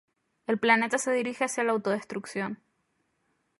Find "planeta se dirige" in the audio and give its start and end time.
0.57-1.43